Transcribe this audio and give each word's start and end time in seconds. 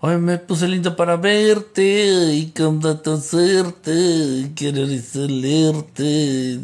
Hoy 0.00 0.18
me 0.18 0.38
puse 0.38 0.66
lindo 0.68 0.96
para 0.96 1.16
verte 1.16 2.34
y 2.34 2.50
con 2.50 2.80
tanta 2.80 3.16
suerte 3.20 4.52
quiero 4.56 4.84
resolerte. 4.86 6.58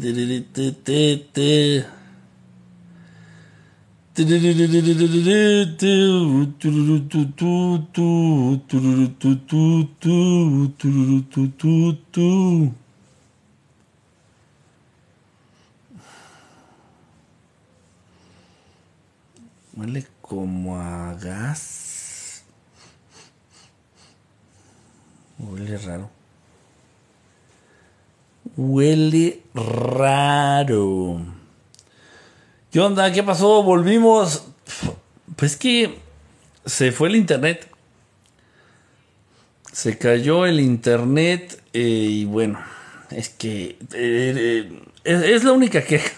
Huele 19.75 20.05
como 20.21 20.77
a 20.77 21.15
gas. 21.15 22.43
Huele 25.39 25.77
raro. 25.77 26.09
Huele 28.55 29.41
raro. 29.55 31.40
¿Qué 32.71 32.79
onda? 32.79 33.11
¿Qué 33.11 33.21
pasó? 33.21 33.63
Volvimos. 33.63 34.45
Pues 35.35 35.57
que 35.57 35.99
se 36.65 36.93
fue 36.93 37.09
el 37.09 37.17
internet. 37.17 37.67
Se 39.73 39.97
cayó 39.97 40.45
el 40.45 40.61
internet 40.61 41.61
eh, 41.73 41.81
y 41.81 42.23
bueno, 42.23 42.63
es 43.09 43.27
que 43.27 43.71
eh, 43.71 43.77
eh, 43.93 44.81
es, 45.03 45.21
es 45.21 45.43
la 45.43 45.51
única 45.51 45.83
queja. 45.83 46.13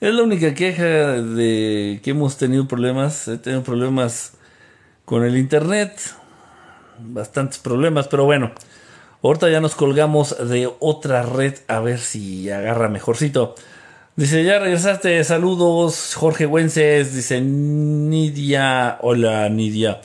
Es 0.00 0.12
la 0.12 0.24
única 0.24 0.54
queja 0.54 1.22
de 1.22 2.00
que 2.02 2.10
hemos 2.10 2.36
tenido 2.36 2.66
problemas. 2.66 3.28
He 3.28 3.38
tenido 3.38 3.62
problemas 3.62 4.32
con 5.04 5.24
el 5.24 5.36
internet. 5.36 6.00
Bastantes 6.98 7.60
problemas, 7.60 8.08
pero 8.08 8.24
bueno. 8.24 8.50
Ahorita 9.22 9.48
ya 9.48 9.60
nos 9.60 9.76
colgamos 9.76 10.36
de 10.48 10.68
otra 10.80 11.22
red 11.22 11.54
a 11.68 11.78
ver 11.78 12.00
si 12.00 12.50
agarra 12.50 12.88
mejorcito. 12.88 13.54
Dice, 14.18 14.42
ya 14.42 14.58
regresaste, 14.58 15.22
saludos, 15.22 16.16
Jorge 16.16 16.44
Güences, 16.44 17.14
dice 17.14 17.40
Nidia, 17.40 18.98
hola 19.00 19.48
Nidia. 19.48 20.00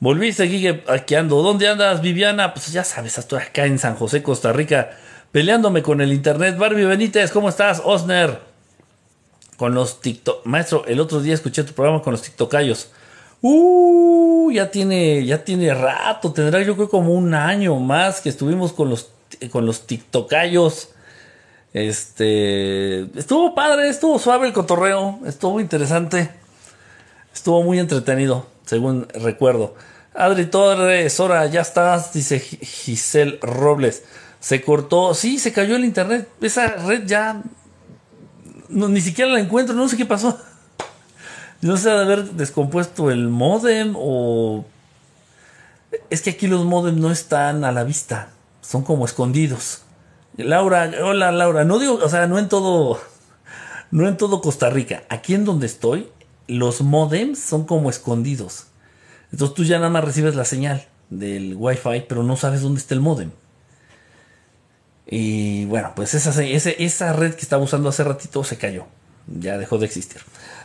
Volviste 0.00 0.42
aquí, 0.42 0.68
aquí 0.86 1.14
ando. 1.14 1.40
¿Dónde 1.42 1.66
andas, 1.66 2.02
Viviana? 2.02 2.52
Pues 2.52 2.70
ya 2.70 2.84
sabes, 2.84 3.16
estoy 3.16 3.40
acá 3.40 3.64
en 3.64 3.78
San 3.78 3.96
José, 3.96 4.22
Costa 4.22 4.52
Rica, 4.52 4.90
peleándome 5.32 5.82
con 5.82 6.02
el 6.02 6.12
internet. 6.12 6.58
Barbie 6.58 6.84
Benítez, 6.84 7.30
¿cómo 7.30 7.48
estás? 7.48 7.80
Osner, 7.82 8.38
con 9.56 9.72
los 9.72 10.02
TikTok. 10.02 10.44
Maestro, 10.44 10.84
el 10.86 11.00
otro 11.00 11.22
día 11.22 11.32
escuché 11.32 11.64
tu 11.64 11.72
programa 11.72 12.02
con 12.02 12.12
los 12.12 12.20
TikTokayos. 12.20 12.90
Uh, 13.40 14.50
ya 14.52 14.70
tiene, 14.70 15.24
ya 15.24 15.42
tiene 15.42 15.72
rato, 15.72 16.34
tendrá 16.34 16.60
yo 16.60 16.76
creo 16.76 16.90
como 16.90 17.14
un 17.14 17.32
año 17.32 17.76
más 17.76 18.20
que 18.20 18.28
estuvimos 18.28 18.74
con 18.74 18.90
los, 18.90 19.08
con 19.50 19.64
los 19.64 19.86
TikTokayos. 19.86 20.90
Este, 21.74 23.00
estuvo 23.18 23.52
padre, 23.56 23.88
estuvo 23.88 24.20
suave 24.20 24.46
el 24.46 24.52
cotorreo, 24.52 25.18
estuvo 25.26 25.58
interesante, 25.58 26.30
estuvo 27.34 27.64
muy 27.64 27.80
entretenido, 27.80 28.46
según 28.64 29.08
recuerdo. 29.12 29.74
Adri 30.14 30.46
Torres, 30.46 31.12
Sora, 31.12 31.44
ya 31.46 31.62
estás, 31.62 32.12
dice 32.12 32.38
Giselle 32.38 33.40
Robles. 33.42 34.04
Se 34.38 34.62
cortó, 34.62 35.14
sí, 35.14 35.40
se 35.40 35.52
cayó 35.52 35.74
el 35.74 35.84
internet. 35.84 36.28
Esa 36.40 36.68
red 36.68 37.06
ya 37.06 37.42
ni 38.68 39.00
siquiera 39.00 39.32
la 39.32 39.40
encuentro, 39.40 39.74
no 39.74 39.88
sé 39.88 39.96
qué 39.96 40.06
pasó. 40.06 40.38
No 41.60 41.78
sé 41.78 41.88
de 41.88 41.98
haber 42.02 42.24
descompuesto 42.32 43.10
el 43.10 43.28
modem 43.28 43.94
o... 43.96 44.66
Es 46.10 46.20
que 46.20 46.30
aquí 46.30 46.46
los 46.46 46.66
modems 46.66 47.00
no 47.00 47.10
están 47.10 47.64
a 47.64 47.72
la 47.72 47.84
vista, 47.84 48.28
son 48.60 48.82
como 48.82 49.06
escondidos. 49.06 49.80
Laura, 50.36 50.90
hola 51.02 51.30
Laura, 51.30 51.64
no 51.64 51.78
digo, 51.78 51.94
o 52.02 52.08
sea, 52.08 52.26
no 52.26 52.38
en 52.38 52.48
todo, 52.48 53.00
no 53.90 54.08
en 54.08 54.16
todo 54.16 54.40
Costa 54.40 54.68
Rica, 54.68 55.04
aquí 55.08 55.34
en 55.34 55.44
donde 55.44 55.66
estoy, 55.66 56.08
los 56.48 56.80
modems 56.80 57.38
son 57.38 57.64
como 57.64 57.88
escondidos. 57.88 58.66
Entonces 59.30 59.54
tú 59.54 59.64
ya 59.64 59.78
nada 59.78 59.90
más 59.90 60.04
recibes 60.04 60.34
la 60.34 60.44
señal 60.44 60.86
del 61.10 61.54
Wi-Fi, 61.56 62.06
pero 62.08 62.22
no 62.22 62.36
sabes 62.36 62.62
dónde 62.62 62.80
está 62.80 62.94
el 62.94 63.00
modem. 63.00 63.30
Y 65.06 65.66
bueno, 65.66 65.92
pues 65.94 66.14
esa, 66.14 66.42
esa 66.42 67.12
red 67.12 67.34
que 67.34 67.42
estaba 67.42 67.62
usando 67.62 67.88
hace 67.88 68.04
ratito 68.04 68.42
se 68.42 68.56
cayó. 68.56 68.86
Ya 69.26 69.58
dejó 69.58 69.78
de 69.78 69.86
existir. 69.86 70.20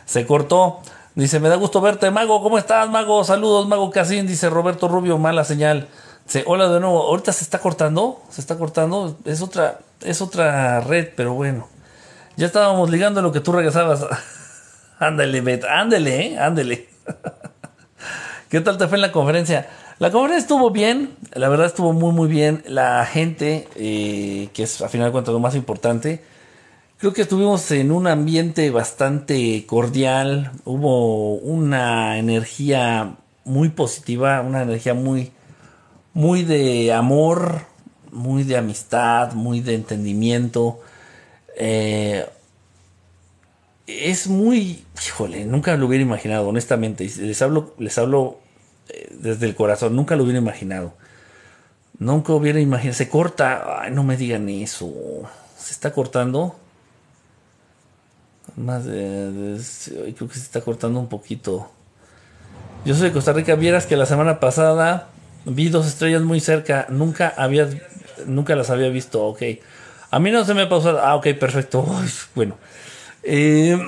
Se 0.06 0.26
cortó. 0.26 0.80
Dice, 1.14 1.40
me 1.40 1.48
da 1.48 1.56
gusto 1.56 1.80
verte, 1.80 2.10
Mago. 2.10 2.42
¿Cómo 2.42 2.58
estás, 2.58 2.88
Mago? 2.88 3.24
Saludos, 3.24 3.68
Mago 3.68 3.90
Casín. 3.90 4.26
Dice 4.26 4.48
Roberto 4.48 4.88
Rubio, 4.88 5.18
mala 5.18 5.44
señal. 5.44 5.88
Hola 6.46 6.68
de 6.68 6.80
nuevo. 6.80 7.02
Ahorita 7.02 7.32
se 7.32 7.42
está 7.42 7.58
cortando. 7.58 8.22
Se 8.30 8.40
está 8.40 8.56
cortando. 8.56 9.18
Es 9.24 9.42
otra, 9.42 9.80
es 10.02 10.20
otra 10.22 10.80
red, 10.80 11.08
pero 11.16 11.34
bueno. 11.34 11.68
Ya 12.36 12.46
estábamos 12.46 12.88
ligando 12.90 13.20
lo 13.20 13.32
que 13.32 13.40
tú 13.40 13.52
regresabas. 13.52 14.06
ándale, 14.98 15.40
Bet. 15.40 15.64
Ándale, 15.64 16.26
¿eh? 16.26 16.38
Ándale. 16.38 16.88
¿Qué 18.48 18.60
tal 18.60 18.78
te 18.78 18.86
fue 18.86 18.96
en 18.98 19.02
la 19.02 19.12
conferencia? 19.12 19.68
La 19.98 20.10
conferencia 20.10 20.42
estuvo 20.42 20.70
bien, 20.70 21.10
la 21.34 21.48
verdad 21.48 21.66
estuvo 21.66 21.92
muy 21.92 22.12
muy 22.12 22.28
bien. 22.28 22.62
La 22.66 23.04
gente, 23.04 23.68
eh, 23.76 24.48
que 24.54 24.62
es 24.62 24.80
a 24.80 24.88
final 24.88 25.08
de 25.08 25.12
cuentas 25.12 25.34
lo 25.34 25.40
más 25.40 25.54
importante, 25.54 26.24
creo 26.96 27.12
que 27.12 27.22
estuvimos 27.22 27.70
en 27.70 27.92
un 27.92 28.06
ambiente 28.06 28.70
bastante 28.70 29.66
cordial. 29.66 30.52
Hubo 30.64 31.34
una 31.34 32.18
energía 32.18 33.16
muy 33.44 33.68
positiva, 33.68 34.40
una 34.40 34.62
energía 34.62 34.94
muy, 34.94 35.32
muy 36.14 36.42
de 36.44 36.92
amor, 36.92 37.66
muy 38.12 38.44
de 38.44 38.56
amistad, 38.56 39.32
muy 39.32 39.60
de 39.60 39.74
entendimiento. 39.74 40.80
Eh, 41.56 42.26
es 43.86 44.28
muy, 44.28 44.84
híjole, 45.04 45.44
nunca 45.44 45.76
lo 45.76 45.86
hubiera 45.86 46.02
imaginado, 46.02 46.48
honestamente. 46.48 47.10
Les 47.18 47.42
hablo, 47.42 47.74
les 47.78 47.98
hablo 47.98 48.38
desde 49.10 49.46
el 49.46 49.54
corazón, 49.54 49.96
nunca 49.96 50.16
lo 50.16 50.24
hubiera 50.24 50.38
imaginado. 50.38 50.94
Nunca 51.98 52.32
hubiera 52.32 52.60
imaginado. 52.60 52.96
Se 52.96 53.08
corta. 53.08 53.82
Ay, 53.82 53.92
no 53.92 54.02
me 54.02 54.16
digan 54.16 54.48
eso. 54.48 54.90
Se 55.56 55.72
está 55.72 55.92
cortando. 55.92 56.56
Más 58.56 58.84
creo 58.84 60.28
que 60.28 60.34
se 60.34 60.40
está 60.40 60.62
cortando 60.62 60.98
un 60.98 61.08
poquito. 61.08 61.70
Yo 62.86 62.94
soy 62.94 63.08
de 63.08 63.12
Costa 63.12 63.34
Rica. 63.34 63.54
Vieras 63.54 63.84
que 63.86 63.96
la 63.96 64.06
semana 64.06 64.40
pasada 64.40 65.09
vi 65.44 65.68
dos 65.68 65.86
estrellas 65.86 66.22
muy 66.22 66.40
cerca. 66.40 66.86
Nunca 66.88 67.32
había, 67.36 67.68
nunca 68.26 68.56
las 68.56 68.70
había 68.70 68.88
visto. 68.88 69.24
Ok. 69.24 69.42
A 70.10 70.18
mí 70.18 70.30
no 70.30 70.44
se 70.44 70.54
me 70.54 70.62
ha 70.62 70.68
pasado. 70.68 71.00
Ah, 71.02 71.14
ok, 71.16 71.28
perfecto. 71.38 71.86
bueno. 72.34 72.56
Eh, 73.22 73.78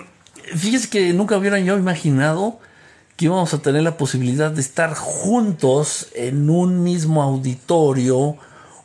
fíjese 0.57 0.89
que 0.89 1.13
nunca 1.13 1.37
hubiera 1.37 1.59
yo 1.59 1.77
imaginado 1.77 2.59
que 3.17 3.27
íbamos 3.27 3.53
a 3.55 3.59
tener 3.59 3.83
la 3.83 3.97
posibilidad 3.97 4.51
de 4.51 4.61
estar 4.61 4.95
juntos 4.95 6.09
en 6.15 6.49
un 6.51 6.83
mismo 6.83 7.23
auditorio, 7.23 8.37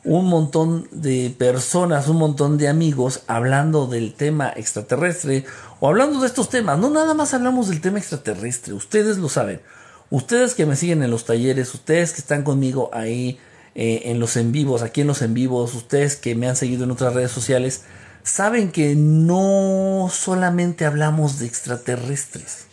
un 0.04 0.26
montón 0.26 0.88
de 0.90 1.34
personas, 1.36 2.08
un 2.08 2.18
montón 2.18 2.58
de 2.58 2.68
amigos 2.68 3.22
hablando 3.26 3.86
del 3.86 4.14
tema 4.14 4.52
extraterrestre 4.54 5.44
o 5.80 5.88
hablando 5.88 6.20
de 6.20 6.26
estos 6.26 6.48
temas. 6.48 6.78
No 6.78 6.90
nada 6.90 7.14
más 7.14 7.34
hablamos 7.34 7.68
del 7.68 7.80
tema 7.80 7.98
extraterrestre, 7.98 8.74
ustedes 8.74 9.18
lo 9.18 9.28
saben. 9.28 9.60
Ustedes 10.10 10.54
que 10.54 10.66
me 10.66 10.76
siguen 10.76 11.02
en 11.02 11.10
los 11.10 11.24
talleres, 11.24 11.74
ustedes 11.74 12.12
que 12.12 12.20
están 12.20 12.42
conmigo 12.42 12.90
ahí 12.92 13.38
eh, 13.74 14.02
en 14.06 14.20
los 14.20 14.36
en 14.36 14.52
vivos, 14.52 14.82
aquí 14.82 15.02
en 15.02 15.06
los 15.06 15.22
en 15.22 15.34
vivos, 15.34 15.74
ustedes 15.74 16.16
que 16.16 16.34
me 16.34 16.48
han 16.48 16.56
seguido 16.56 16.84
en 16.84 16.90
otras 16.90 17.14
redes 17.14 17.30
sociales, 17.30 17.82
saben 18.22 18.72
que 18.72 18.94
no 18.96 20.08
solamente 20.10 20.84
hablamos 20.86 21.38
de 21.38 21.46
extraterrestres 21.46 22.68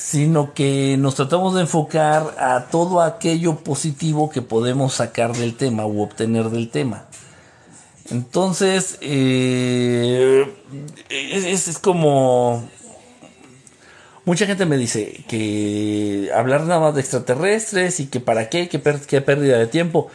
sino 0.00 0.54
que 0.54 0.96
nos 0.98 1.14
tratamos 1.14 1.54
de 1.54 1.60
enfocar 1.60 2.34
a 2.38 2.68
todo 2.70 3.02
aquello 3.02 3.56
positivo 3.56 4.30
que 4.30 4.40
podemos 4.40 4.94
sacar 4.94 5.36
del 5.36 5.56
tema 5.56 5.84
u 5.84 6.00
obtener 6.00 6.48
del 6.48 6.70
tema. 6.70 7.04
Entonces, 8.08 8.96
eh, 9.02 10.50
es, 11.10 11.78
como... 11.78 12.66
Mucha 14.30 14.46
gente 14.46 14.64
me 14.64 14.78
dice 14.78 15.24
que 15.26 16.30
hablar 16.32 16.60
nada 16.60 16.78
más 16.78 16.94
de 16.94 17.00
extraterrestres 17.00 17.98
y 17.98 18.06
que 18.06 18.20
para 18.20 18.48
qué, 18.48 18.68
qué, 18.68 18.80
qué 18.80 19.20
pérdida 19.20 19.58
de 19.58 19.66
tiempo. 19.66 20.08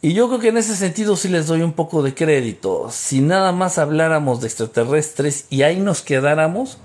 Y 0.00 0.14
yo 0.14 0.28
creo 0.28 0.40
que 0.40 0.48
en 0.48 0.56
ese 0.56 0.74
sentido 0.74 1.14
sí 1.16 1.28
les 1.28 1.46
doy 1.46 1.60
un 1.60 1.74
poco 1.74 2.02
de 2.02 2.14
crédito. 2.14 2.88
Si 2.90 3.20
nada 3.20 3.52
más 3.52 3.76
habláramos 3.76 4.40
de 4.40 4.46
extraterrestres 4.46 5.44
y 5.50 5.64
ahí 5.64 5.80
nos 5.80 6.00
quedáramos, 6.00 6.78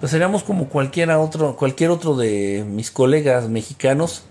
pues 0.00 0.10
seríamos 0.10 0.42
como 0.42 0.68
cualquiera 0.70 1.20
otro, 1.20 1.54
cualquier 1.54 1.90
otro 1.90 2.16
de 2.16 2.64
mis 2.68 2.90
colegas 2.90 3.48
mexicanos 3.48 4.24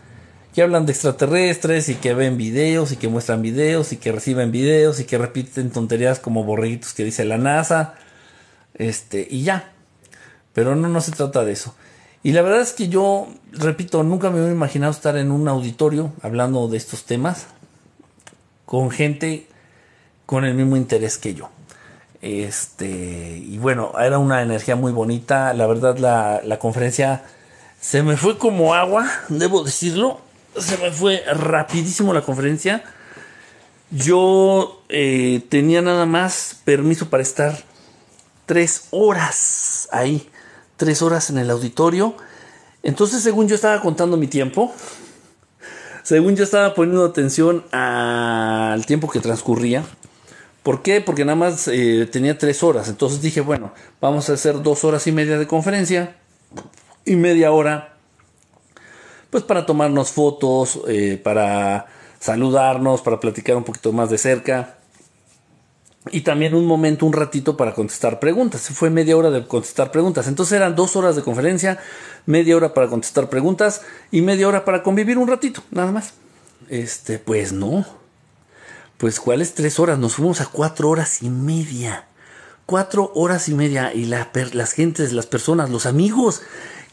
que 0.53 0.61
hablan 0.61 0.85
de 0.85 0.91
extraterrestres 0.91 1.87
y 1.87 1.95
que 1.95 2.13
ven 2.13 2.35
videos 2.35 2.91
y 2.91 2.97
que 2.97 3.07
muestran 3.07 3.41
videos 3.41 3.93
y 3.93 3.95
que 3.95 4.11
reciben 4.11 4.51
videos 4.51 4.99
y 4.99 5.05
que 5.05 5.17
repiten 5.17 5.71
tonterías 5.71 6.19
como 6.19 6.43
borreguitos 6.43 6.93
que 6.93 7.05
dice 7.05 7.23
la 7.23 7.37
NASA. 7.37 7.93
Este, 8.73 9.25
y 9.31 9.43
ya. 9.43 9.71
Pero 10.55 10.75
no, 10.75 10.89
no 10.89 11.01
se 11.01 11.11
trata 11.11 11.45
de 11.45 11.51
eso. 11.51 11.75
Y 12.23 12.31
la 12.31 12.41
verdad 12.41 12.61
es 12.61 12.73
que 12.73 12.87
yo, 12.87 13.27
repito, 13.51 14.01
nunca 14.01 14.31
me 14.31 14.39
había 14.39 14.51
imaginado 14.51 14.91
estar 14.91 15.15
en 15.17 15.31
un 15.31 15.47
auditorio 15.47 16.11
hablando 16.23 16.67
de 16.67 16.77
estos 16.77 17.03
temas 17.03 17.45
con 18.65 18.89
gente 18.89 19.47
con 20.25 20.43
el 20.43 20.55
mismo 20.55 20.75
interés 20.77 21.19
que 21.19 21.35
yo. 21.35 21.51
Este, 22.23 23.37
y 23.37 23.59
bueno, 23.59 23.91
era 23.99 24.17
una 24.17 24.41
energía 24.41 24.75
muy 24.75 24.91
bonita. 24.91 25.53
La 25.53 25.67
verdad, 25.67 25.99
la, 25.99 26.41
la 26.43 26.57
conferencia 26.57 27.23
se 27.79 28.01
me 28.01 28.17
fue 28.17 28.39
como 28.39 28.73
agua, 28.73 29.07
debo 29.29 29.63
decirlo. 29.63 30.19
Se 30.57 30.77
me 30.77 30.89
fue 30.89 31.21
rapidísimo 31.31 32.13
la 32.13 32.21
conferencia. 32.21 32.83
Yo 33.91 34.81
eh, 34.89 35.45
tenía 35.49 35.81
nada 35.81 36.07
más 36.07 36.57
permiso 36.65 37.09
para 37.09 37.21
estar 37.21 37.63
tres 38.45 38.87
horas 38.91 39.87
ahí, 39.91 40.29
tres 40.77 41.01
horas 41.01 41.29
en 41.29 41.37
el 41.37 41.49
auditorio. 41.49 42.15
Entonces, 42.83 43.23
según 43.23 43.47
yo 43.47 43.55
estaba 43.55 43.81
contando 43.81 44.17
mi 44.17 44.27
tiempo, 44.27 44.73
según 46.03 46.35
yo 46.35 46.43
estaba 46.43 46.73
poniendo 46.73 47.05
atención 47.05 47.65
al 47.71 48.85
tiempo 48.85 49.09
que 49.09 49.19
transcurría, 49.19 49.83
¿Por 50.65 50.81
qué? 50.81 50.99
Porque 50.99 51.25
nada 51.25 51.35
más 51.35 51.67
eh, 51.67 52.09
tenía 52.11 52.39
tres 52.39 52.63
horas. 52.63 52.89
Entonces 52.89 53.21
dije, 53.21 53.39
bueno, 53.39 53.71
vamos 54.01 54.31
a 54.31 54.33
hacer 54.33 54.63
dos 54.63 54.83
horas 54.83 55.05
y 55.05 55.11
media 55.11 55.37
de 55.37 55.45
conferencia 55.45 56.15
y 57.05 57.15
media 57.15 57.51
hora, 57.51 57.99
pues 59.29 59.43
para 59.43 59.67
tomarnos 59.67 60.09
fotos, 60.09 60.81
eh, 60.87 61.21
para 61.23 61.85
saludarnos, 62.17 63.01
para 63.01 63.19
platicar 63.19 63.55
un 63.57 63.63
poquito 63.63 63.93
más 63.93 64.09
de 64.09 64.17
cerca. 64.17 64.74
Y 66.11 66.21
también 66.21 66.53
un 66.53 66.65
momento, 66.65 67.05
un 67.05 67.13
ratito 67.13 67.57
para 67.57 67.73
contestar 67.73 68.19
preguntas. 68.19 68.69
Fue 68.69 68.89
media 68.89 69.17
hora 69.17 69.31
de 69.31 69.47
contestar 69.47 69.91
preguntas. 69.91 70.27
Entonces 70.27 70.55
eran 70.55 70.75
dos 70.75 70.95
horas 70.95 71.15
de 71.15 71.23
conferencia, 71.23 71.79
media 72.25 72.55
hora 72.55 72.73
para 72.73 72.87
contestar 72.87 73.29
preguntas 73.29 73.81
y 74.11 74.21
media 74.21 74.47
hora 74.47 74.65
para 74.65 74.83
convivir 74.83 75.17
un 75.17 75.27
ratito, 75.27 75.63
nada 75.71 75.91
más. 75.91 76.13
Este, 76.69 77.19
pues 77.19 77.53
no 77.53 77.85
pues 78.97 79.19
¿cuáles 79.19 79.53
tres 79.53 79.79
horas? 79.79 79.99
Nos 79.99 80.15
fuimos 80.15 80.41
a 80.41 80.45
cuatro 80.45 80.89
horas 80.89 81.21
y 81.21 81.29
media. 81.29 82.05
Cuatro 82.65 83.11
horas 83.13 83.49
y 83.49 83.53
media. 83.53 83.93
Y 83.93 84.05
las 84.05 84.71
gentes, 84.73 85.11
las 85.13 85.27
personas, 85.27 85.69
los 85.69 85.85
amigos 85.85 86.41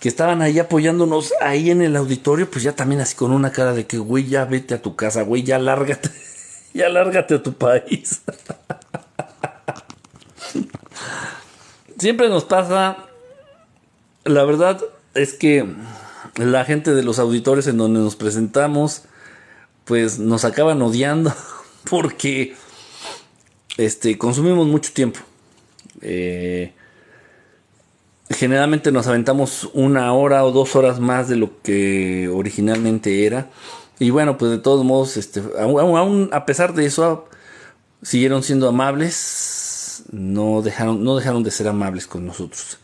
que 0.01 0.09
estaban 0.09 0.43
ahí 0.43 0.59
apoyándonos 0.59 1.33
ahí 1.41 1.71
en 1.71 1.81
el 1.81 1.95
auditorio, 1.95 2.51
pues 2.51 2.65
ya 2.65 2.75
también 2.75 3.01
así 3.01 3.15
con 3.15 3.31
una 3.31 3.53
cara 3.53 3.73
de 3.73 3.87
que, 3.87 3.99
güey, 3.99 4.27
ya 4.27 4.45
vete 4.45 4.75
a 4.75 4.83
tu 4.83 4.97
casa, 4.97 5.23
güey, 5.23 5.45
ya 5.45 5.61
lárgate, 5.61 6.11
ya 6.75 6.89
lárgate 6.89 7.37
a 7.37 7.43
tu 7.43 7.53
país. 7.53 8.23
Siempre 12.03 12.29
nos 12.29 12.43
pasa, 12.43 12.97
la 14.25 14.43
verdad 14.43 14.83
es 15.15 15.35
que 15.35 15.65
la 16.35 16.65
gente 16.65 16.95
de 16.95 17.05
los 17.05 17.21
auditores 17.21 17.69
en 17.69 17.77
donde 17.77 18.01
nos 18.01 18.17
presentamos, 18.17 19.05
pues 19.85 20.19
nos 20.19 20.45
acaban 20.45 20.83
odiando 20.83 21.33
porque 21.89 22.57
este, 23.77 24.19
consumimos 24.19 24.67
mucho 24.67 24.93
tiempo. 24.93 25.21
Eh, 26.01 26.73
generalmente 28.31 28.91
nos 28.91 29.07
aventamos 29.07 29.71
una 29.73 30.13
hora 30.13 30.45
o 30.45 30.51
dos 30.51 30.75
horas 30.75 30.99
más 30.99 31.29
de 31.29 31.37
lo 31.37 31.63
que 31.63 32.27
originalmente 32.27 33.27
era. 33.27 33.49
Y 34.01 34.11
bueno, 34.11 34.39
pues 34.39 34.51
de 34.51 34.59
todos 34.59 34.85
modos, 34.85 35.17
este, 35.17 35.41
a 36.33 36.47
pesar 36.47 36.75
de 36.75 36.85
eso, 36.85 37.29
siguieron 38.03 38.43
siendo 38.43 38.69
amables. 38.69 39.52
No 40.11 40.63
dejaron, 40.63 41.05
no 41.05 41.17
dejaron 41.17 41.43
de 41.43 41.51
ser 41.51 41.69
amables 41.69 42.07
con 42.07 42.27
nosotros. 42.27 42.79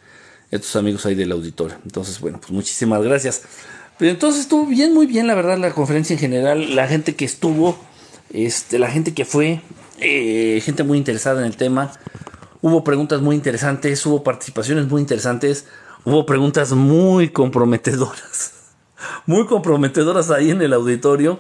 Estos 0.51 0.77
amigos 0.77 1.05
ahí 1.07 1.15
del 1.15 1.33
auditorio. 1.33 1.77
Entonces, 1.85 2.21
bueno, 2.21 2.39
pues 2.39 2.51
muchísimas 2.51 3.03
gracias. 3.03 3.43
Pero 3.99 4.13
entonces 4.13 4.43
estuvo 4.43 4.65
bien, 4.67 4.95
muy 4.95 5.07
bien, 5.07 5.27
la 5.27 5.35
verdad, 5.35 5.59
la 5.59 5.73
conferencia 5.73 6.15
en 6.15 6.21
general. 6.21 6.77
La 6.77 6.87
gente 6.87 7.17
que 7.17 7.25
estuvo 7.25 7.77
este, 8.31 8.79
la 8.79 8.91
gente 8.91 9.15
que 9.15 9.25
fue, 9.25 9.63
eh, 10.01 10.61
gente 10.63 10.85
muy 10.85 10.99
interesada 10.99 11.41
en 11.41 11.47
el 11.47 11.57
tema. 11.57 11.93
Hubo 12.61 12.85
preguntas 12.85 13.21
muy 13.23 13.37
interesantes, 13.37 14.05
hubo 14.05 14.23
participaciones 14.23 14.89
muy 14.89 15.01
interesantes, 15.01 15.67
hubo 16.05 16.27
preguntas 16.27 16.73
muy 16.73 17.31
comprometedoras. 17.31 18.55
Muy 19.27 19.47
comprometedoras 19.47 20.29
ahí 20.33 20.51
en 20.51 20.61
el 20.61 20.73
auditorio. 20.73 21.39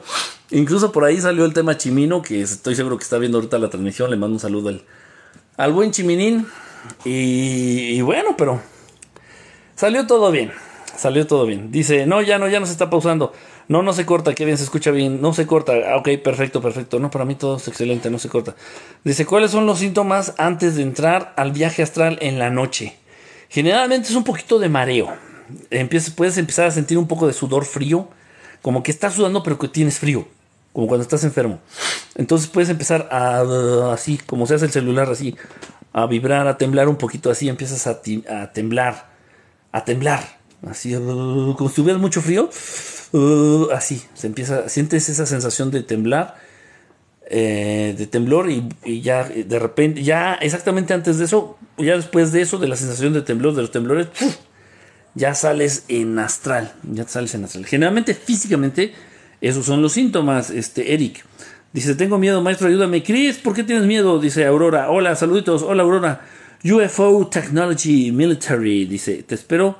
Incluso 0.50 0.92
por 0.92 1.04
ahí 1.04 1.20
salió 1.20 1.44
el 1.44 1.52
tema 1.52 1.76
Chimino, 1.76 2.22
que 2.22 2.40
estoy 2.40 2.76
seguro 2.76 2.96
que 2.98 3.02
está 3.02 3.18
viendo 3.18 3.38
ahorita 3.38 3.58
la 3.58 3.68
transmisión. 3.68 4.10
Le 4.10 4.16
mando 4.16 4.34
un 4.34 4.40
saludo 4.40 4.68
al, 4.68 4.84
al 5.58 5.74
buen 5.74 5.90
Chiminín. 5.90 6.46
y 7.04 8.00
bueno, 8.00 8.34
pero 8.38 8.62
salió 9.76 10.06
todo 10.06 10.30
bien. 10.30 10.50
Salió 10.98 11.28
todo 11.28 11.46
bien. 11.46 11.70
Dice, 11.70 12.06
no, 12.06 12.22
ya 12.22 12.40
no, 12.40 12.48
ya 12.48 12.58
no 12.58 12.66
se 12.66 12.72
está 12.72 12.90
pausando. 12.90 13.32
No, 13.68 13.84
no 13.84 13.92
se 13.92 14.04
corta, 14.04 14.34
qué 14.34 14.44
bien, 14.44 14.58
se 14.58 14.64
escucha 14.64 14.90
bien. 14.90 15.20
No 15.20 15.32
se 15.32 15.46
corta. 15.46 15.74
Ah, 15.92 15.96
ok, 15.96 16.08
perfecto, 16.24 16.60
perfecto. 16.60 16.98
No, 16.98 17.08
para 17.08 17.24
mí 17.24 17.36
todo 17.36 17.58
es 17.58 17.68
excelente, 17.68 18.10
no 18.10 18.18
se 18.18 18.28
corta. 18.28 18.56
Dice, 19.04 19.24
¿cuáles 19.24 19.52
son 19.52 19.64
los 19.64 19.78
síntomas 19.78 20.34
antes 20.38 20.74
de 20.74 20.82
entrar 20.82 21.34
al 21.36 21.52
viaje 21.52 21.84
astral 21.84 22.18
en 22.20 22.40
la 22.40 22.50
noche? 22.50 22.96
Generalmente 23.48 24.08
es 24.08 24.16
un 24.16 24.24
poquito 24.24 24.58
de 24.58 24.68
mareo. 24.68 25.14
Puedes 26.16 26.36
empezar 26.36 26.66
a 26.66 26.70
sentir 26.72 26.98
un 26.98 27.06
poco 27.06 27.28
de 27.28 27.32
sudor 27.32 27.64
frío, 27.64 28.08
como 28.60 28.82
que 28.82 28.90
estás 28.90 29.14
sudando 29.14 29.44
pero 29.44 29.56
que 29.56 29.68
tienes 29.68 30.00
frío, 30.00 30.26
como 30.72 30.88
cuando 30.88 31.02
estás 31.02 31.22
enfermo. 31.22 31.60
Entonces 32.18 32.48
puedes 32.48 32.68
empezar 32.68 33.08
a, 33.10 33.92
así, 33.92 34.18
como 34.18 34.46
se 34.46 34.56
hace 34.56 34.66
el 34.66 34.72
celular, 34.72 35.08
así, 35.08 35.34
a 35.92 36.06
vibrar, 36.06 36.46
a 36.46 36.58
temblar 36.58 36.88
un 36.88 36.96
poquito, 36.96 37.30
así 37.30 37.48
empiezas 37.48 37.86
a, 37.86 38.02
temblar, 38.52 39.10
a 39.72 39.84
temblar, 39.84 40.38
así, 40.68 40.92
como 40.92 41.68
si 41.70 41.76
tuvieras 41.76 42.02
mucho 42.02 42.20
frío 42.20 42.50
así, 43.72 44.02
se 44.14 44.26
empieza, 44.26 44.68
sientes 44.68 45.08
esa 45.08 45.26
sensación 45.26 45.70
de 45.70 45.82
temblar, 45.82 46.36
eh, 47.30 47.94
de 47.96 48.06
temblor 48.06 48.50
y, 48.50 49.00
ya 49.00 49.24
de 49.24 49.58
repente, 49.58 50.02
ya 50.02 50.34
exactamente 50.34 50.94
antes 50.94 51.18
de 51.18 51.24
eso, 51.24 51.58
ya 51.78 51.96
después 51.96 52.32
de 52.32 52.42
eso, 52.42 52.58
de 52.58 52.68
la 52.68 52.76
sensación 52.76 53.12
de 53.12 53.22
temblor, 53.22 53.54
de 53.54 53.62
los 53.62 53.70
temblores, 53.70 54.08
ya 55.14 55.34
sales 55.34 55.84
en 55.88 56.18
astral, 56.18 56.74
ya 56.92 57.06
sales 57.06 57.34
en 57.34 57.44
astral. 57.44 57.66
Generalmente, 57.66 58.14
físicamente, 58.14 58.92
esos 59.40 59.66
son 59.66 59.82
los 59.82 59.92
síntomas, 59.92 60.50
este, 60.50 60.94
Eric. 60.94 61.24
Dice, 61.72 61.94
tengo 61.94 62.18
miedo, 62.18 62.40
maestro, 62.42 62.68
ayúdame. 62.68 63.02
Chris, 63.02 63.38
¿por 63.38 63.54
qué 63.54 63.62
tienes 63.62 63.84
miedo? 63.84 64.18
Dice 64.18 64.46
Aurora. 64.46 64.90
Hola, 64.90 65.14
saluditos. 65.16 65.62
Hola, 65.62 65.82
Aurora. 65.82 66.22
UFO 66.64 67.28
Technology 67.28 68.10
Military. 68.10 68.86
Dice, 68.86 69.22
te 69.22 69.34
espero. 69.34 69.78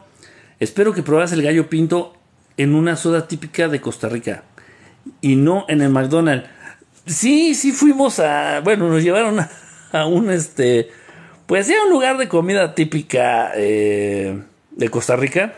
Espero 0.60 0.92
que 0.92 1.02
pruebas 1.02 1.32
el 1.32 1.42
gallo 1.42 1.68
pinto 1.70 2.14
en 2.58 2.74
una 2.74 2.96
soda 2.96 3.26
típica 3.26 3.68
de 3.68 3.80
Costa 3.80 4.08
Rica 4.08 4.42
y 5.20 5.36
no 5.36 5.64
en 5.68 5.80
el 5.80 5.90
McDonald's. 5.90 6.48
Sí, 7.06 7.54
sí 7.54 7.72
fuimos 7.72 8.18
a, 8.18 8.60
bueno, 8.60 8.88
nos 8.88 9.02
llevaron 9.02 9.38
a, 9.92 10.06
un 10.06 10.30
este, 10.30 10.90
pues 11.46 11.70
a 11.70 11.84
un 11.84 11.90
lugar 11.90 12.18
de 12.18 12.28
comida 12.28 12.74
típica 12.74 13.52
eh, 13.54 14.42
de 14.72 14.88
Costa 14.90 15.16
Rica 15.16 15.54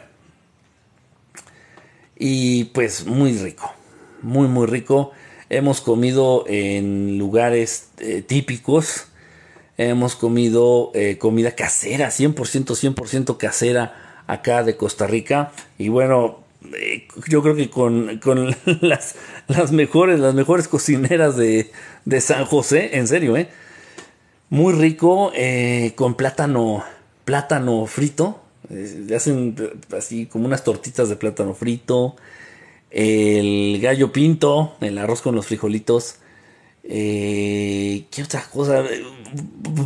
y 2.16 2.64
pues 2.66 3.06
muy 3.06 3.36
rico, 3.36 3.74
muy 4.22 4.46
muy 4.46 4.66
rico. 4.66 5.12
Hemos 5.52 5.80
comido 5.80 6.44
en 6.46 7.18
lugares 7.18 7.88
eh, 7.98 8.22
típicos, 8.22 9.08
hemos 9.78 10.14
comido 10.14 10.92
eh, 10.94 11.18
comida 11.18 11.56
casera, 11.56 12.10
100%, 12.10 12.34
100% 12.94 13.36
casera 13.36 14.22
acá 14.28 14.62
de 14.62 14.76
Costa 14.76 15.08
Rica 15.08 15.50
y 15.76 15.88
bueno, 15.88 16.38
eh, 16.72 17.08
yo 17.26 17.42
creo 17.42 17.56
que 17.56 17.68
con, 17.68 18.20
las, 18.80 19.16
las, 19.48 19.72
mejores, 19.72 20.20
las 20.20 20.34
mejores 20.34 20.68
cocineras 20.68 21.36
de, 21.36 21.68
San 22.20 22.44
José, 22.44 22.96
en 22.98 23.08
serio, 23.08 23.36
¿eh? 23.36 23.48
Muy 24.50 24.72
rico, 24.72 25.32
con 25.96 26.14
plátano, 26.14 26.84
plátano 27.24 27.86
frito. 27.86 28.40
le 28.68 29.16
hacen 29.16 29.56
así 29.96 30.26
como 30.26 30.46
unas 30.46 30.62
tortitas 30.62 31.08
de 31.08 31.16
plátano 31.16 31.54
frito. 31.54 32.14
El 32.90 33.78
gallo 33.80 34.12
pinto, 34.12 34.76
el 34.80 34.98
arroz 34.98 35.22
con 35.22 35.34
los 35.34 35.46
frijolitos. 35.46 36.16
¿Qué 36.82 38.22
otra 38.24 38.42
cosa? 38.52 38.82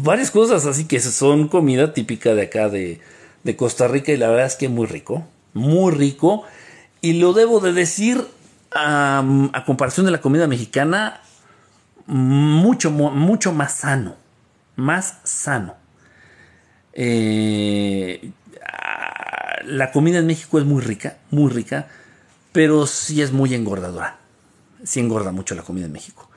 Varias 0.03 0.31
cosas 0.31 0.65
así 0.67 0.87
que 0.87 1.01
son 1.01 1.49
comida 1.49 1.93
típica 1.93 2.35
de 2.35 2.43
acá 2.43 2.69
de, 2.69 3.01
de 3.43 3.57
Costa 3.57 3.89
Rica 3.89 4.13
y 4.13 4.17
la 4.17 4.29
verdad 4.29 4.47
es 4.47 4.57
que 4.57 4.69
muy 4.69 4.87
rico, 4.87 5.27
muy 5.53 5.93
rico. 5.93 6.45
Y 7.01 7.15
lo 7.15 7.35
debo 7.35 7.61
de 7.61 7.73
decir, 7.73 8.25
a 8.73 9.63
comparación 9.67 10.07
de 10.07 10.13
la 10.13 10.21
comida 10.21 10.47
mexicana, 10.47 11.21
mucho, 12.07 12.91
mucho 12.91 13.53
más 13.53 13.75
sano. 13.75 14.17
Más 14.77 15.19
sano. 15.25 15.75
Eh, 16.95 18.31
la 19.65 19.93
comida 19.93 20.19
en 20.19 20.27
México 20.27 20.59
es 20.59 20.65
muy 20.65 20.83
rica, 20.83 21.19
muy 21.31 21.51
rica, 21.51 21.89
pero 22.55 22.87
sí 22.87 23.21
es 23.21 23.33
muy 23.33 23.53
engordadora. 23.53 24.19
Sí 24.85 25.01
engorda 25.01 25.33
mucho 25.33 25.57
la 25.57 25.63
comida 25.63 25.87
en 25.87 25.93
México. 25.93 26.31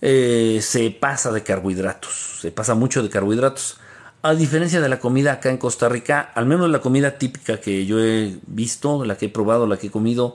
Eh, 0.00 0.58
se 0.60 0.90
pasa 0.90 1.30
de 1.30 1.44
carbohidratos, 1.44 2.40
se 2.40 2.50
pasa 2.50 2.74
mucho 2.74 3.00
de 3.00 3.08
carbohidratos. 3.08 3.78
A 4.22 4.34
diferencia 4.34 4.80
de 4.80 4.88
la 4.88 4.98
comida 4.98 5.34
acá 5.34 5.50
en 5.50 5.58
Costa 5.58 5.88
Rica, 5.88 6.32
al 6.34 6.46
menos 6.46 6.68
la 6.68 6.80
comida 6.80 7.16
típica 7.16 7.60
que 7.60 7.86
yo 7.86 8.00
he 8.00 8.38
visto, 8.48 9.04
la 9.04 9.16
que 9.16 9.26
he 9.26 9.28
probado, 9.28 9.68
la 9.68 9.76
que 9.76 9.86
he 9.86 9.90
comido, 9.90 10.34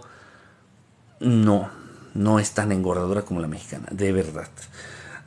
no, 1.20 1.70
no 2.14 2.40
es 2.40 2.52
tan 2.52 2.72
engordadora 2.72 3.24
como 3.24 3.42
la 3.42 3.48
mexicana, 3.48 3.88
de 3.92 4.14
verdad. 4.14 4.48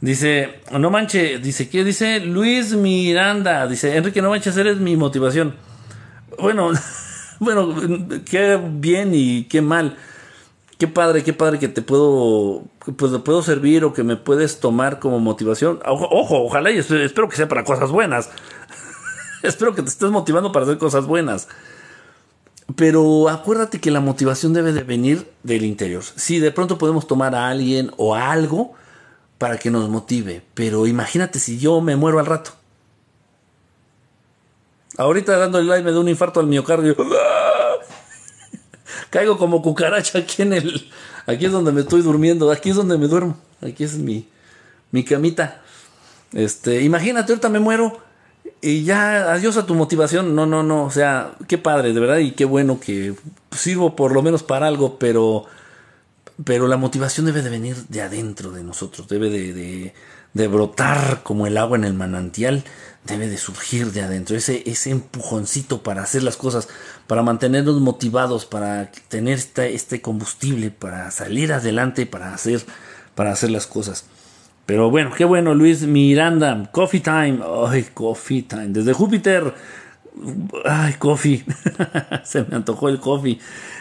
Dice, 0.00 0.62
no 0.73 0.88
manche, 0.88 1.40
dice, 1.40 1.69
¿qué 1.69 1.85
dice? 1.85 2.21
Luis 2.21 2.73
Miranda, 2.73 3.66
dice, 3.66 3.95
Enrique, 3.99 4.23
no 4.23 4.30
manches, 4.30 4.57
eres 4.57 4.78
mi 4.78 4.97
motivación. 4.97 5.57
Bueno, 6.38 6.73
bueno, 7.40 7.75
qué 8.25 8.61
bien 8.62 9.11
y 9.14 9.44
qué 9.44 9.61
mal. 9.61 9.97
Qué 10.78 10.88
padre, 10.88 11.23
qué 11.23 11.32
padre 11.32 11.59
que 11.59 11.68
te 11.68 11.82
puedo, 11.82 12.62
pues, 12.97 13.12
puedo 13.23 13.42
servir 13.42 13.85
o 13.85 13.92
que 13.92 14.02
me 14.02 14.16
puedes 14.16 14.61
tomar 14.61 14.99
como 14.99 15.18
motivación. 15.18 15.80
Ojo, 15.85 16.42
ojalá 16.42 16.70
y 16.70 16.78
espero 16.78 17.28
que 17.28 17.37
sea 17.37 17.49
para 17.49 17.64
cosas 17.64 17.90
buenas. 17.90 18.30
espero 19.42 19.75
que 19.75 19.82
te 19.82 19.88
estés 19.88 20.11
motivando 20.11 20.52
para 20.52 20.64
hacer 20.64 20.78
cosas 20.78 21.06
buenas. 21.06 21.49
Pero 22.76 23.28
acuérdate 23.28 23.80
que 23.80 23.90
la 23.90 24.00
motivación 24.00 24.52
debe 24.52 24.73
de 24.73 24.82
venir 24.82 25.30
del 25.42 25.64
interior. 25.64 26.02
Sí, 26.16 26.38
de 26.38 26.50
pronto 26.50 26.78
podemos 26.78 27.06
tomar 27.06 27.35
a 27.35 27.49
alguien 27.49 27.90
o 27.97 28.14
a 28.14 28.30
algo 28.30 28.75
para 29.38 29.59
que 29.59 29.70
nos 29.70 29.88
motive. 29.88 30.42
Pero 30.54 30.87
imagínate 30.87 31.40
si 31.40 31.59
yo 31.59 31.80
me 31.80 31.97
muero 31.97 32.20
al 32.20 32.26
rato. 32.26 32.52
Ahorita 35.00 35.38
dando 35.38 35.59
el 35.59 35.64
live 35.64 35.83
me 35.83 35.92
da 35.92 36.00
un 36.00 36.11
infarto 36.11 36.40
al 36.40 36.47
miocardio. 36.47 36.95
Caigo 39.09 39.38
como 39.38 39.62
cucaracha 39.62 40.19
aquí 40.19 40.42
en 40.42 40.52
el. 40.52 40.90
Aquí 41.25 41.47
es 41.47 41.52
donde 41.52 41.73
me 41.73 41.80
estoy 41.80 42.02
durmiendo. 42.02 42.50
Aquí 42.50 42.69
es 42.69 42.76
donde 42.76 42.99
me 42.99 43.09
duermo. 43.09 43.38
Aquí 43.62 43.83
es 43.83 43.97
mi, 43.97 44.28
mi 44.90 45.02
camita. 45.02 45.62
Este, 46.35 46.83
imagínate, 46.83 47.33
ahorita 47.33 47.49
me 47.49 47.61
muero. 47.61 47.99
Y 48.61 48.85
ya, 48.85 49.33
adiós 49.33 49.57
a 49.57 49.64
tu 49.64 49.75
motivación. 49.75 50.35
No, 50.35 50.45
no, 50.45 50.62
no. 50.62 50.85
O 50.85 50.90
sea, 50.90 51.33
qué 51.49 51.57
padre, 51.57 51.95
de 51.95 52.00
verdad. 52.00 52.19
Y 52.19 52.33
qué 52.33 52.45
bueno 52.45 52.78
que 52.78 53.14
sirvo 53.52 53.97
por 53.97 54.12
lo 54.12 54.21
menos 54.21 54.42
para 54.42 54.66
algo. 54.66 54.99
Pero 54.99 55.47
pero 56.45 56.69
la 56.69 56.76
motivación 56.76 57.26
debe 57.26 57.42
de 57.42 57.50
venir 57.50 57.76
de 57.88 58.02
adentro 58.02 58.50
de 58.50 58.62
nosotros, 58.62 59.09
debe 59.09 59.30
de, 59.30 59.92
de, 60.33 60.49
brotar 60.49 61.23
como 61.23 61.47
el 61.47 61.57
agua 61.57 61.76
en 61.76 61.85
el 61.85 61.95
manantial, 61.95 62.64
debe 63.04 63.28
de 63.28 63.38
surgir 63.38 63.92
de 63.92 64.02
adentro, 64.02 64.37
ese, 64.37 64.62
ese 64.66 64.90
empujoncito 64.90 65.83
para 65.83 66.02
hacer 66.02 66.23
las 66.23 66.37
cosas, 66.37 66.69
para 67.07 67.23
mantenernos 67.23 67.80
motivados, 67.80 68.45
para 68.45 68.90
tener 69.09 69.38
este, 69.57 70.00
combustible, 70.00 70.71
para 70.71 71.11
salir 71.11 71.52
adelante, 71.52 72.07
para 72.07 72.35
hacer, 72.35 72.62
para 73.14 73.33
hacer 73.33 73.50
las 73.50 73.66
cosas. 73.66 74.04
Pero 74.66 74.90
bueno, 74.90 75.12
qué 75.16 75.25
bueno, 75.25 75.54
Luis 75.54 75.83
Miranda, 75.83 76.69
Coffee 76.71 77.00
Time, 77.00 77.40
ay, 77.66 77.87
Coffee 77.95 78.42
Time, 78.42 78.69
desde 78.69 78.92
Júpiter, 78.92 79.54
ay, 80.64 80.95
Coffee, 80.95 81.45
se 82.25 82.43
me 82.45 82.57
antojó 82.57 82.88
el 82.88 83.00
Coffee. 83.00 83.38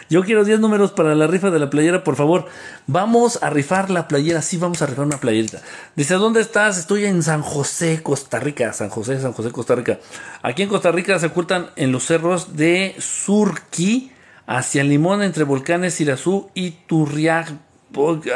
Yo 0.08 0.24
quiero 0.24 0.44
10 0.44 0.58
números 0.58 0.90
para 0.90 1.14
la 1.14 1.28
rifa 1.28 1.50
de 1.50 1.60
la 1.60 1.70
playera, 1.70 2.02
por 2.02 2.16
favor. 2.16 2.46
Vamos 2.88 3.40
a 3.42 3.50
rifar 3.50 3.90
la 3.90 4.08
playera, 4.08 4.42
sí, 4.42 4.56
vamos 4.56 4.82
a 4.82 4.86
rifar 4.86 5.06
una 5.06 5.18
playerita. 5.18 5.62
Dice, 5.94 6.14
¿dónde 6.14 6.40
estás? 6.40 6.78
Estoy 6.78 7.04
en 7.04 7.22
San 7.22 7.42
José, 7.42 8.02
Costa 8.02 8.40
Rica. 8.40 8.72
San 8.72 8.88
José, 8.88 9.20
San 9.20 9.32
José, 9.32 9.52
Costa 9.52 9.76
Rica. 9.76 10.00
Aquí 10.42 10.62
en 10.62 10.68
Costa 10.68 10.90
Rica 10.90 11.16
se 11.20 11.26
ocultan 11.26 11.70
en 11.76 11.92
los 11.92 12.04
cerros 12.04 12.56
de 12.56 12.96
Surquí, 12.98 14.10
hacia 14.48 14.82
Limón, 14.82 15.22
entre 15.22 15.44
volcanes 15.44 16.00
Irazú 16.00 16.50
y 16.54 16.72
Turriag. 16.72 17.46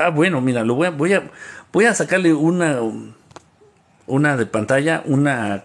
Ah, 0.00 0.10
bueno, 0.10 0.40
mira, 0.40 0.62
lo 0.62 0.76
voy 0.76 0.86
a, 0.86 0.90
voy 0.90 1.12
a, 1.12 1.28
voy 1.72 1.86
a 1.86 1.94
sacarle 1.94 2.32
una, 2.34 2.78
una 4.06 4.36
de 4.36 4.46
pantalla, 4.46 5.02
una 5.06 5.64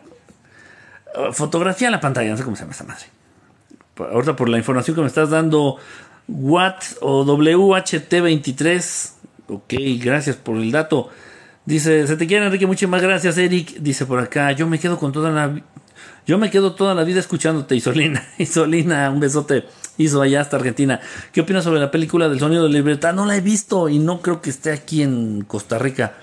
fotografía 1.34 1.88
en 1.88 1.94
la 1.94 2.02
pantalla, 2.02 2.32
no 2.32 2.38
sé 2.38 2.44
cómo 2.44 2.56
se 2.56 2.64
llama 2.64 2.72
esta 2.72 2.84
madre 2.84 3.06
ahorita 4.06 4.36
por 4.36 4.50
la 4.50 4.58
información 4.58 4.96
que 4.96 5.02
me 5.02 5.08
estás 5.08 5.30
dando, 5.30 5.78
Watt 6.28 6.84
o 7.02 7.26
WHT23. 7.26 9.12
Ok, 9.48 9.74
gracias 10.00 10.36
por 10.36 10.58
el 10.58 10.72
dato. 10.72 11.10
Dice, 11.66 12.08
se 12.08 12.16
te 12.18 12.28
quiere 12.28 12.46
Enrique, 12.46 12.68
muchas 12.68 12.90
más 12.90 13.02
gracias 13.02 13.38
Eric. 13.38 13.78
Dice 13.80 14.06
por 14.06 14.20
acá, 14.20 14.52
yo 14.52 14.68
me 14.68 14.80
quedo 14.80 14.98
con 14.98 15.12
toda 15.12 15.32
la... 15.32 15.62
Yo 16.26 16.38
me 16.38 16.52
quedo 16.52 16.76
toda 16.76 16.94
la 16.94 17.04
vida 17.04 17.20
escuchándote, 17.20 17.76
Isolina. 17.76 18.24
Isolina, 18.38 19.10
un 19.10 19.20
besote. 19.20 19.66
Hizo 19.98 20.22
allá 20.22 20.42
hasta 20.42 20.58
Argentina. 20.58 21.00
¿Qué 21.32 21.42
opinas 21.42 21.64
sobre 21.64 21.80
la 21.80 21.92
película 21.92 22.30
del 22.30 22.40
sonido 22.40 22.64
de 22.64 22.70
libertad? 22.70 23.14
No 23.14 23.26
la 23.26 23.36
he 23.36 23.42
visto 23.42 23.90
y 23.90 23.98
no 24.00 24.22
creo 24.22 24.42
que 24.42 24.52
esté 24.52 24.72
aquí 24.72 25.02
en 25.02 25.42
Costa 25.42 25.80
Rica. 25.80 26.14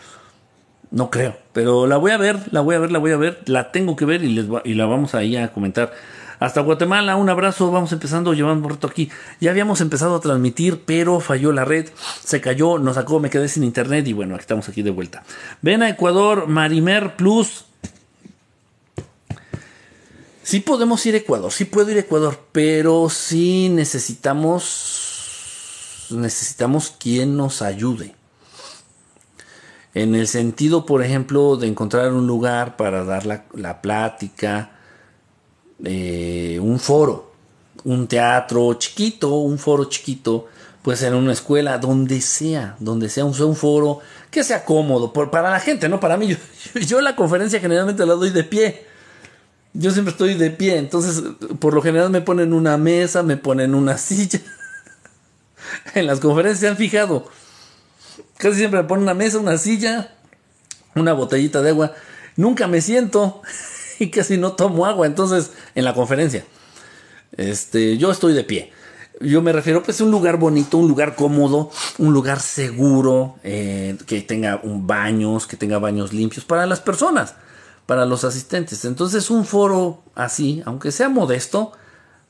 No 0.90 1.10
creo, 1.10 1.36
pero 1.52 1.86
la 1.86 1.96
voy 1.96 2.12
a 2.12 2.16
ver, 2.16 2.52
la 2.52 2.60
voy 2.60 2.76
a 2.76 2.78
ver, 2.78 2.92
la 2.92 2.98
voy 2.98 3.12
a 3.12 3.16
ver, 3.16 3.42
la 3.46 3.72
tengo 3.72 3.96
que 3.96 4.04
ver 4.04 4.22
y, 4.22 4.28
les 4.28 4.46
y 4.64 4.74
la 4.74 4.86
vamos 4.86 5.14
ahí 5.14 5.36
a 5.36 5.52
comentar 5.52 5.92
hasta 6.38 6.60
Guatemala. 6.60 7.16
Un 7.16 7.28
abrazo, 7.28 7.70
vamos 7.70 7.92
empezando, 7.92 8.34
llevando 8.34 8.66
un 8.66 8.74
rato 8.74 8.86
aquí. 8.86 9.10
Ya 9.40 9.50
habíamos 9.50 9.80
empezado 9.80 10.16
a 10.16 10.20
transmitir, 10.20 10.82
pero 10.86 11.20
falló 11.20 11.52
la 11.52 11.64
red, 11.64 11.88
se 12.22 12.40
cayó, 12.40 12.78
nos 12.78 12.94
sacó, 12.94 13.20
me 13.20 13.30
quedé 13.30 13.48
sin 13.48 13.64
internet 13.64 14.06
y 14.06 14.12
bueno, 14.12 14.36
estamos 14.36 14.68
aquí 14.68 14.82
de 14.82 14.90
vuelta. 14.90 15.24
Ven 15.62 15.82
a 15.82 15.88
Ecuador, 15.88 16.46
Marimer 16.46 17.16
Plus. 17.16 17.64
Sí 20.42 20.60
podemos 20.60 21.04
ir 21.06 21.14
a 21.14 21.18
Ecuador, 21.18 21.50
sí 21.50 21.64
puedo 21.64 21.90
ir 21.90 21.96
a 21.96 22.00
Ecuador, 22.00 22.38
pero 22.52 23.08
sí 23.10 23.68
necesitamos 23.68 25.16
necesitamos 26.10 26.94
quien 26.98 27.36
nos 27.36 27.62
ayude. 27.62 28.14
En 29.96 30.14
el 30.14 30.28
sentido, 30.28 30.84
por 30.84 31.02
ejemplo, 31.02 31.56
de 31.56 31.68
encontrar 31.68 32.12
un 32.12 32.26
lugar 32.26 32.76
para 32.76 33.02
dar 33.02 33.24
la, 33.24 33.46
la 33.54 33.80
plática, 33.80 34.72
eh, 35.82 36.58
un 36.60 36.78
foro, 36.78 37.32
un 37.84 38.06
teatro 38.06 38.74
chiquito, 38.74 39.36
un 39.36 39.58
foro 39.58 39.86
chiquito, 39.86 40.48
puede 40.82 40.98
ser 40.98 41.14
en 41.14 41.20
una 41.20 41.32
escuela, 41.32 41.78
donde 41.78 42.20
sea, 42.20 42.76
donde 42.78 43.08
sea 43.08 43.24
un, 43.24 43.40
un 43.40 43.56
foro 43.56 44.00
que 44.30 44.44
sea 44.44 44.66
cómodo 44.66 45.14
para 45.14 45.50
la 45.50 45.60
gente, 45.60 45.88
no 45.88 45.98
para 45.98 46.18
mí. 46.18 46.28
Yo, 46.74 46.80
yo, 46.82 47.00
la 47.00 47.16
conferencia 47.16 47.58
generalmente 47.58 48.04
la 48.04 48.16
doy 48.16 48.28
de 48.28 48.44
pie. 48.44 48.84
Yo 49.72 49.92
siempre 49.92 50.12
estoy 50.12 50.34
de 50.34 50.50
pie, 50.50 50.76
entonces 50.76 51.22
por 51.58 51.72
lo 51.72 51.80
general 51.80 52.10
me 52.10 52.20
ponen 52.20 52.52
una 52.52 52.76
mesa, 52.76 53.22
me 53.22 53.38
ponen 53.38 53.74
una 53.74 53.96
silla. 53.96 54.40
en 55.94 56.06
las 56.06 56.20
conferencias 56.20 56.60
se 56.60 56.68
han 56.68 56.76
fijado. 56.76 57.30
Casi 58.38 58.58
siempre 58.58 58.82
me 58.82 58.88
ponen 58.88 59.04
una 59.04 59.14
mesa, 59.14 59.38
una 59.38 59.58
silla, 59.58 60.12
una 60.94 61.12
botellita 61.12 61.62
de 61.62 61.70
agua. 61.70 61.94
Nunca 62.36 62.66
me 62.66 62.80
siento. 62.80 63.42
y 63.98 64.10
casi 64.10 64.36
no 64.36 64.52
tomo 64.52 64.86
agua. 64.86 65.06
Entonces, 65.06 65.52
en 65.74 65.84
la 65.84 65.94
conferencia, 65.94 66.44
este, 67.36 67.96
yo 67.98 68.10
estoy 68.10 68.34
de 68.34 68.44
pie. 68.44 68.72
Yo 69.20 69.40
me 69.40 69.52
refiero 69.52 69.82
pues 69.82 70.00
a 70.00 70.04
un 70.04 70.10
lugar 70.10 70.36
bonito, 70.36 70.76
un 70.76 70.88
lugar 70.88 71.16
cómodo, 71.16 71.70
un 71.96 72.12
lugar 72.12 72.40
seguro, 72.40 73.36
eh, 73.42 73.96
que 74.06 74.20
tenga 74.20 74.60
un 74.62 74.86
baños, 74.86 75.46
que 75.46 75.56
tenga 75.56 75.78
baños 75.78 76.12
limpios 76.12 76.44
para 76.44 76.66
las 76.66 76.80
personas, 76.80 77.34
para 77.86 78.04
los 78.04 78.24
asistentes. 78.24 78.84
Entonces 78.84 79.30
un 79.30 79.46
foro 79.46 80.02
así, 80.14 80.62
aunque 80.66 80.92
sea 80.92 81.08
modesto, 81.08 81.72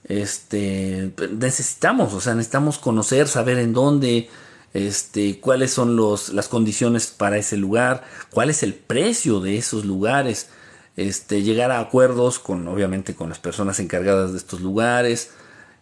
este, 0.05 1.13
necesitamos, 1.33 2.15
o 2.15 2.21
sea, 2.21 2.37
necesitamos 2.37 2.79
conocer, 2.79 3.27
saber 3.27 3.59
en 3.59 3.73
dónde, 3.73 4.31
este, 4.75 5.41
cuáles 5.41 5.73
son 5.73 5.97
los, 5.97 6.31
las 6.31 6.49
condiciones 6.49 7.07
para 7.07 7.39
ese 7.39 7.57
lugar, 7.57 8.05
cuál 8.31 8.51
es 8.51 8.63
el 8.63 8.75
precio 8.75 9.41
de 9.41 9.57
esos 9.57 9.85
lugares 9.85 10.49
este, 10.97 11.43
llegar 11.43 11.71
a 11.71 11.81
acuerdos 11.81 12.39
con, 12.39 12.67
obviamente, 12.69 13.15
con 13.15 13.29
las 13.29 13.39
personas 13.39 13.81
encargadas 13.81 14.33
de 14.33 14.39
estos 14.39 14.61
lugares. 14.61 15.31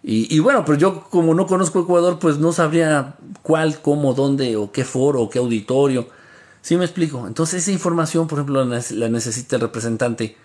Y, 0.07 0.39
bueno, 0.41 0.67
pero 0.67 0.77
yo 0.77 1.05
como 1.05 1.33
no 1.33 1.47
conozco 1.47 1.81
Ecuador, 1.81 2.19
pues 2.19 2.37
no 2.37 2.53
sabría 2.53 3.15
cuál, 3.41 3.81
cómo, 3.81 4.13
dónde, 4.13 4.55
o 4.57 4.71
qué 4.71 4.85
foro, 4.85 5.23
o 5.23 5.31
qué 5.31 5.39
auditorio. 5.39 6.09
¿Sí 6.61 6.77
me 6.77 6.85
explico? 6.85 7.27
Entonces 7.27 7.63
esa 7.63 7.73
información, 7.73 8.29
por 8.29 8.39
ejemplo, 8.39 8.63
la 8.67 9.09
necesita 9.09 9.57
el 9.57 9.63
representante 9.63 10.37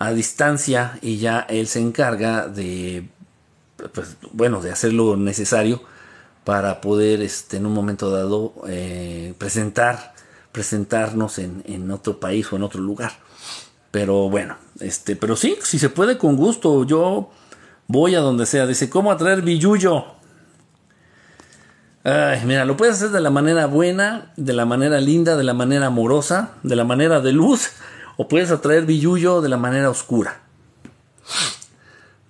a 0.00 0.12
distancia 0.12 0.98
y 1.00 1.18
ya 1.18 1.46
él 1.48 1.68
se 1.68 1.78
encarga 1.78 2.48
de, 2.48 3.08
pues, 3.92 4.16
bueno, 4.32 4.60
de 4.60 4.72
hacer 4.72 4.92
lo 4.92 5.16
necesario 5.16 5.82
para 6.44 6.80
poder, 6.80 7.22
este, 7.22 7.56
en 7.56 7.66
un 7.66 7.72
momento 7.72 8.10
dado, 8.10 8.54
eh, 8.68 9.34
presentar, 9.38 10.14
presentarnos 10.52 11.38
en, 11.38 11.62
en 11.66 11.90
otro 11.90 12.20
país 12.20 12.52
o 12.52 12.56
en 12.56 12.62
otro 12.62 12.80
lugar. 12.80 13.12
Pero 13.90 14.28
bueno, 14.28 14.56
este, 14.80 15.16
pero 15.16 15.36
sí, 15.36 15.56
si 15.62 15.78
se 15.78 15.88
puede 15.88 16.18
con 16.18 16.36
gusto, 16.36 16.84
yo 16.84 17.30
voy 17.86 18.14
a 18.14 18.20
donde 18.20 18.46
sea. 18.46 18.66
Dice, 18.66 18.90
¿cómo 18.90 19.12
atraer 19.12 19.42
billuyo? 19.42 20.04
Ay, 22.02 22.42
mira, 22.44 22.64
lo 22.64 22.76
puedes 22.76 22.96
hacer 22.96 23.10
de 23.10 23.20
la 23.20 23.30
manera 23.30 23.66
buena, 23.66 24.32
de 24.36 24.52
la 24.52 24.66
manera 24.66 25.00
linda, 25.00 25.36
de 25.36 25.44
la 25.44 25.54
manera 25.54 25.86
amorosa, 25.86 26.50
de 26.62 26.76
la 26.76 26.84
manera 26.84 27.20
de 27.20 27.32
luz, 27.32 27.70
o 28.16 28.28
puedes 28.28 28.50
atraer 28.50 28.84
billuyo 28.84 29.40
de 29.40 29.48
la 29.48 29.56
manera 29.56 29.88
oscura. 29.88 30.40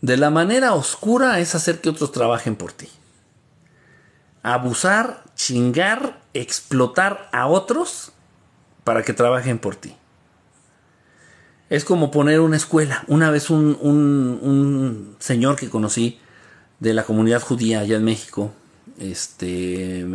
De 0.01 0.17
la 0.17 0.31
manera 0.31 0.75
oscura 0.75 1.41
es 1.41 1.55
hacer 1.55 1.81
que 1.81 1.89
otros 1.89 2.13
trabajen 2.13 2.57
por 2.57 2.73
ti. 2.73 2.89
Abusar, 4.45 5.25
chingar, 5.35 6.21
explotar 6.35 7.29
a 7.33 7.49
otros 7.49 8.13
para 8.85 9.03
que 9.03 9.13
trabajen 9.13 9.59
por 9.59 9.75
ti. 9.75 9.97
Es 11.71 11.85
como 11.85 12.11
poner 12.11 12.41
una 12.41 12.57
escuela. 12.57 13.05
Una 13.09 13.31
vez 13.31 13.51
un, 13.51 13.77
un, 13.81 15.17
señor 15.19 15.57
que 15.57 15.71
conocí 15.71 16.21
de 16.79 16.95
la 16.95 17.05
comunidad 17.05 17.43
judía 17.43 17.81
allá 17.81 17.97
en 17.97 18.05
México, 18.05 18.53
este, 18.99 20.05